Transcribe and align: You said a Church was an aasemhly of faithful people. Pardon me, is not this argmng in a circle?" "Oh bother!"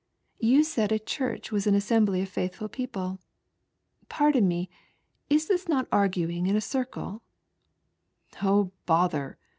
You 0.39 0.63
said 0.63 0.91
a 0.91 0.97
Church 0.97 1.51
was 1.51 1.67
an 1.67 1.75
aasemhly 1.75 2.23
of 2.23 2.29
faithful 2.29 2.67
people. 2.67 3.19
Pardon 4.09 4.47
me, 4.47 4.67
is 5.29 5.47
not 5.69 5.85
this 5.85 5.91
argmng 5.99 6.47
in 6.49 6.55
a 6.55 6.59
circle?" 6.59 7.21
"Oh 8.41 8.71
bother!" 8.87 9.37